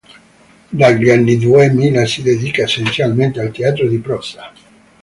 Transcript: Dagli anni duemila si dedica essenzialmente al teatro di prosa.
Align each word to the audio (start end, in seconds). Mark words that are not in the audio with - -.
Dagli 0.69 1.11
anni 1.11 1.37
duemila 1.37 2.07
si 2.07 2.23
dedica 2.23 2.63
essenzialmente 2.63 3.39
al 3.39 3.51
teatro 3.51 3.87
di 3.87 3.99
prosa. 3.99 4.51